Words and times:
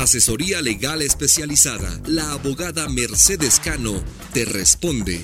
Asesoría 0.00 0.62
legal 0.62 1.02
especializada. 1.02 1.90
La 2.06 2.32
abogada 2.32 2.88
Mercedes 2.88 3.60
Cano 3.60 3.92
te 4.32 4.46
responde. 4.46 5.22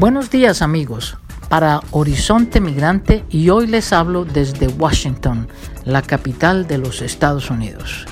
Buenos 0.00 0.28
días 0.28 0.60
amigos, 0.60 1.16
para 1.48 1.82
Horizonte 1.92 2.60
Migrante 2.60 3.24
y 3.30 3.48
hoy 3.50 3.68
les 3.68 3.92
hablo 3.92 4.24
desde 4.24 4.66
Washington, 4.66 5.46
la 5.84 6.02
capital 6.02 6.66
de 6.66 6.78
los 6.78 7.00
Estados 7.00 7.48
Unidos. 7.48 8.06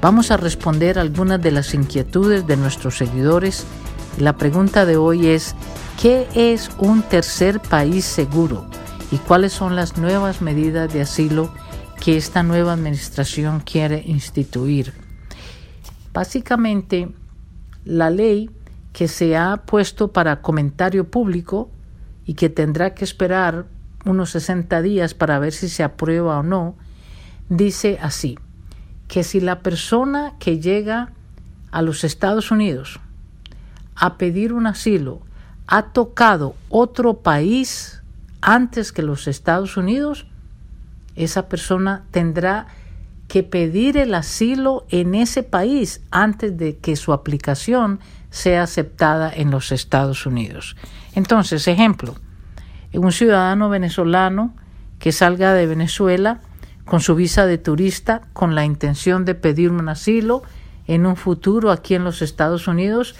Vamos 0.00 0.30
a 0.30 0.38
responder 0.38 0.98
algunas 0.98 1.42
de 1.42 1.50
las 1.50 1.74
inquietudes 1.74 2.46
de 2.46 2.56
nuestros 2.56 2.96
seguidores. 2.96 3.66
La 4.18 4.38
pregunta 4.38 4.86
de 4.86 4.96
hoy 4.96 5.26
es, 5.26 5.54
¿qué 6.00 6.26
es 6.34 6.70
un 6.78 7.02
tercer 7.02 7.60
país 7.60 8.06
seguro? 8.06 8.66
¿Y 9.10 9.18
cuáles 9.18 9.52
son 9.52 9.76
las 9.76 9.96
nuevas 9.96 10.40
medidas 10.40 10.92
de 10.92 11.02
asilo 11.02 11.52
que 12.00 12.16
esta 12.16 12.42
nueva 12.42 12.72
administración 12.72 13.60
quiere 13.60 14.02
instituir? 14.06 14.92
Básicamente, 16.12 17.10
la 17.84 18.10
ley 18.10 18.50
que 18.92 19.08
se 19.08 19.36
ha 19.36 19.58
puesto 19.66 20.12
para 20.12 20.40
comentario 20.40 21.10
público 21.10 21.70
y 22.24 22.34
que 22.34 22.48
tendrá 22.48 22.94
que 22.94 23.04
esperar 23.04 23.66
unos 24.04 24.30
60 24.30 24.82
días 24.82 25.14
para 25.14 25.38
ver 25.38 25.52
si 25.52 25.68
se 25.68 25.82
aprueba 25.82 26.38
o 26.38 26.42
no, 26.42 26.76
dice 27.48 27.98
así, 28.00 28.38
que 29.08 29.24
si 29.24 29.40
la 29.40 29.60
persona 29.60 30.34
que 30.38 30.60
llega 30.60 31.12
a 31.70 31.82
los 31.82 32.04
Estados 32.04 32.50
Unidos 32.50 33.00
a 33.96 34.16
pedir 34.16 34.52
un 34.52 34.66
asilo 34.66 35.20
ha 35.66 35.92
tocado 35.92 36.54
otro 36.68 37.14
país 37.18 38.02
antes 38.46 38.92
que 38.92 39.02
los 39.02 39.26
Estados 39.26 39.78
Unidos, 39.78 40.26
esa 41.16 41.48
persona 41.48 42.04
tendrá 42.10 42.66
que 43.26 43.42
pedir 43.42 43.96
el 43.96 44.14
asilo 44.14 44.84
en 44.90 45.14
ese 45.14 45.42
país 45.42 46.02
antes 46.10 46.56
de 46.58 46.76
que 46.76 46.94
su 46.94 47.14
aplicación 47.14 48.00
sea 48.28 48.64
aceptada 48.64 49.32
en 49.34 49.50
los 49.50 49.72
Estados 49.72 50.26
Unidos. 50.26 50.76
Entonces, 51.14 51.66
ejemplo, 51.68 52.16
un 52.92 53.12
ciudadano 53.12 53.70
venezolano 53.70 54.54
que 54.98 55.10
salga 55.10 55.54
de 55.54 55.66
Venezuela 55.66 56.40
con 56.84 57.00
su 57.00 57.14
visa 57.14 57.46
de 57.46 57.56
turista 57.56 58.22
con 58.34 58.54
la 58.54 58.66
intención 58.66 59.24
de 59.24 59.34
pedir 59.34 59.70
un 59.70 59.88
asilo 59.88 60.42
en 60.86 61.06
un 61.06 61.16
futuro 61.16 61.70
aquí 61.70 61.94
en 61.94 62.04
los 62.04 62.20
Estados 62.20 62.68
Unidos, 62.68 63.14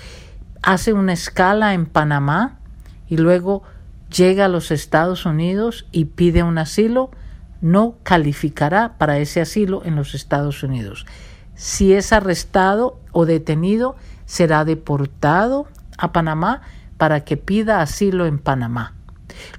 hace 0.62 0.92
una 0.92 1.14
escala 1.14 1.72
en 1.72 1.86
Panamá 1.86 2.58
y 3.08 3.16
luego 3.16 3.62
llega 4.16 4.46
a 4.46 4.48
los 4.48 4.70
Estados 4.70 5.26
Unidos 5.26 5.86
y 5.92 6.06
pide 6.06 6.42
un 6.42 6.58
asilo, 6.58 7.10
no 7.60 7.96
calificará 8.02 8.96
para 8.98 9.18
ese 9.18 9.40
asilo 9.40 9.82
en 9.84 9.96
los 9.96 10.14
Estados 10.14 10.62
Unidos. 10.62 11.06
Si 11.54 11.92
es 11.92 12.12
arrestado 12.12 13.00
o 13.12 13.26
detenido, 13.26 13.96
será 14.26 14.64
deportado 14.64 15.66
a 15.98 16.12
Panamá 16.12 16.62
para 16.96 17.24
que 17.24 17.36
pida 17.36 17.80
asilo 17.80 18.26
en 18.26 18.38
Panamá. 18.38 18.94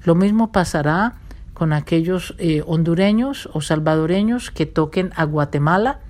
Lo 0.04 0.16
mismo 0.16 0.52
pasará 0.52 1.16
con 1.54 1.74
aquellos 1.74 2.36
eh, 2.38 2.64
hondureños 2.68 3.50
o 3.54 3.62
salvadoreños 3.62 4.52
que 4.52 4.66
toquen 4.66 5.12
a 5.16 5.24
Guatemala. 5.24 6.02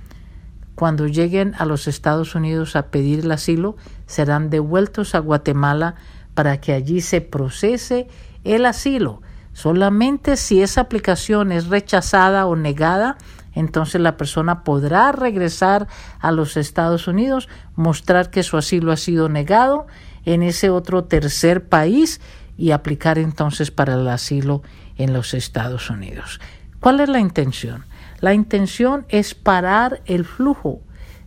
Cuando 0.73 1.07
lleguen 1.07 1.53
a 1.57 1.65
los 1.65 1.87
Estados 1.87 2.35
Unidos 2.35 2.75
a 2.75 2.87
pedir 2.87 3.19
el 3.19 3.31
asilo, 3.31 3.77
serán 4.07 4.49
devueltos 4.49 5.15
a 5.15 5.19
Guatemala 5.19 5.95
para 6.35 6.61
que 6.61 6.73
allí 6.73 7.01
se 7.01 7.21
procese 7.21 8.07
el 8.43 8.67
asilo. 8.67 9.21
Solamente 9.53 10.35
si 10.35 10.61
esa 10.61 10.81
aplicación 10.81 11.51
es 11.51 11.67
rechazada 11.67 12.45
o 12.45 12.55
negada, 12.55 13.17
entonces 13.53 14.01
la 14.01 14.17
persona 14.17 14.63
podrá 14.63 15.13
regresar 15.13 15.87
a 16.19 16.31
los 16.31 16.57
Estados 16.57 17.07
Unidos, 17.07 17.47
mostrar 17.75 18.29
que 18.29 18.43
su 18.43 18.57
asilo 18.57 18.91
ha 18.91 18.97
sido 18.97 19.29
negado 19.29 19.87
en 20.25 20.43
ese 20.43 20.69
otro 20.69 21.05
tercer 21.05 21.67
país 21.67 22.19
y 22.57 22.71
aplicar 22.71 23.17
entonces 23.17 23.71
para 23.71 23.93
el 23.93 24.07
asilo 24.07 24.61
en 24.97 25.13
los 25.13 25.33
Estados 25.33 25.89
Unidos. 25.89 26.39
¿Cuál 26.81 26.99
es 26.99 27.09
la 27.09 27.19
intención? 27.19 27.85
La 28.19 28.33
intención 28.33 29.05
es 29.09 29.35
parar 29.35 30.01
el 30.05 30.25
flujo 30.25 30.81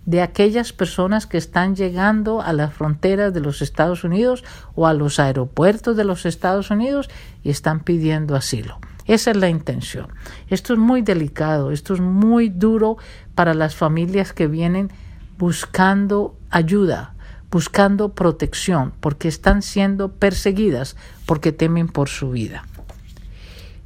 de 0.08 0.22
aquellas 0.22 0.72
personas 0.72 1.26
que 1.26 1.36
están 1.36 1.76
llegando 1.76 2.40
a 2.40 2.54
las 2.54 2.72
fronteras 2.72 3.34
de 3.34 3.40
los 3.40 3.60
Estados 3.60 4.04
Unidos 4.04 4.42
o 4.74 4.86
a 4.86 4.94
los 4.94 5.20
aeropuertos 5.20 5.98
de 5.98 6.04
los 6.04 6.24
Estados 6.24 6.70
Unidos 6.70 7.10
y 7.44 7.50
están 7.50 7.80
pidiendo 7.80 8.34
asilo. 8.34 8.78
Esa 9.04 9.32
es 9.32 9.36
la 9.36 9.50
intención. 9.50 10.06
Esto 10.48 10.72
es 10.72 10.78
muy 10.78 11.02
delicado, 11.02 11.72
esto 11.72 11.92
es 11.92 12.00
muy 12.00 12.48
duro 12.48 12.96
para 13.34 13.52
las 13.52 13.76
familias 13.76 14.32
que 14.32 14.46
vienen 14.46 14.90
buscando 15.36 16.38
ayuda, 16.48 17.12
buscando 17.50 18.14
protección, 18.14 18.94
porque 19.00 19.28
están 19.28 19.60
siendo 19.60 20.12
perseguidas, 20.12 20.96
porque 21.26 21.52
temen 21.52 21.86
por 21.86 22.08
su 22.08 22.30
vida. 22.30 22.64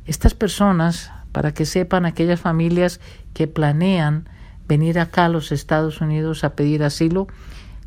Estas 0.07 0.35
personas, 0.35 1.11
para 1.33 1.53
que 1.53 1.67
sepan 1.67 2.07
aquellas 2.07 2.39
familias 2.39 3.01
que 3.35 3.49
planean 3.49 4.29
venir 4.73 4.99
acá 4.99 5.27
a 5.27 5.29
los 5.29 5.53
Estados 5.53 6.01
Unidos 6.01 6.45
a 6.45 6.57
pedir 6.57 6.83
asilo, 6.83 7.27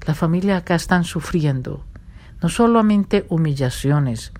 las 0.05 0.15
familias 0.15 0.61
acá 0.61 0.75
están 0.75 1.03
sufriendo 1.03 1.83
no 2.43 2.49
solamente 2.49 3.25
humillaciones, 3.27 4.31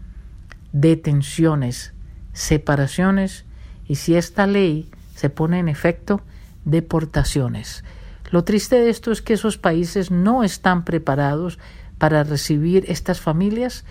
detenciones, 0.71 1.93
separaciones 2.33 3.45
y 3.87 3.95
si 3.95 4.13
esta 4.13 4.45
ley 4.45 4.91
se 5.15 5.31
pone 5.31 5.57
en 5.57 5.69
efecto, 5.69 6.21
deportaciones. 6.65 7.83
Lo 8.29 8.43
triste 8.43 8.75
de 8.75 8.91
esto 8.91 9.11
es 9.11 9.23
que 9.23 9.33
esos 9.33 9.57
países 9.57 10.11
no 10.11 10.43
están 10.43 10.85
preparados 10.85 11.57
para 11.97 12.23
recibir 12.23 12.85
estas 12.89 13.21
familias 13.21 13.85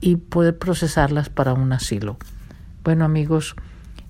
y 0.00 0.16
poder 0.16 0.56
procesarlas 0.56 1.28
para 1.28 1.52
un 1.52 1.74
asilo. 1.74 2.16
Bueno 2.84 3.04
amigos, 3.04 3.54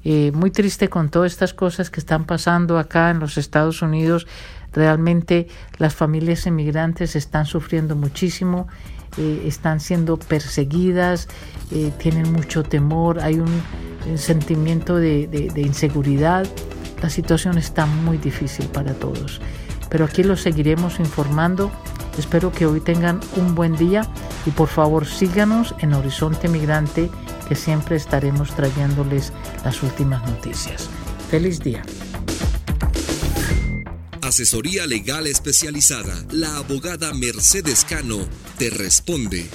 eh, 0.04 0.32
muy 0.32 0.50
triste 0.50 0.88
con 0.88 1.10
todas 1.10 1.32
estas 1.32 1.54
cosas 1.54 1.90
que 1.90 2.00
están 2.00 2.24
pasando 2.24 2.78
acá 2.78 3.10
en 3.10 3.18
los 3.18 3.38
Estados 3.38 3.82
Unidos. 3.82 4.26
Realmente 4.72 5.48
las 5.78 5.94
familias 5.94 6.46
inmigrantes 6.46 7.16
están 7.16 7.46
sufriendo 7.46 7.96
muchísimo 7.96 8.68
eh, 9.16 9.44
están 9.46 9.80
siendo 9.80 10.16
perseguidas, 10.16 11.28
eh, 11.72 11.92
tienen 11.98 12.30
mucho 12.30 12.62
temor, 12.62 13.20
hay 13.20 13.40
un, 13.40 13.62
sentimiento 14.16 14.96
de, 14.96 15.52
inseguridad. 15.56 16.46
La 17.02 17.10
situación 17.10 17.58
está 17.58 17.84
muy 17.84 18.16
difícil 18.16 18.66
para 18.66 18.94
todos. 18.94 19.40
Pero 19.90 20.06
aquí 20.06 20.22
los 20.22 20.40
seguiremos 20.40 20.98
informando. 20.98 21.70
Espero 22.18 22.52
que 22.52 22.66
hoy 22.66 22.80
tengan 22.80 23.20
un 23.36 23.54
buen 23.54 23.76
día 23.76 24.10
y 24.44 24.50
por 24.50 24.68
favor 24.68 25.06
síganos 25.06 25.74
en 25.78 25.94
Horizonte 25.94 26.48
Migrante 26.48 27.10
que 27.48 27.54
siempre 27.54 27.96
estaremos 27.96 28.54
trayéndoles 28.54 29.32
las 29.64 29.82
últimas 29.82 30.28
noticias. 30.28 30.88
Feliz 31.30 31.60
día. 31.60 31.82
Asesoría 34.22 34.86
legal 34.86 35.26
especializada. 35.26 36.14
La 36.32 36.56
abogada 36.56 37.14
Mercedes 37.14 37.86
Cano 37.88 38.18
te 38.58 38.68
responde. 38.68 39.48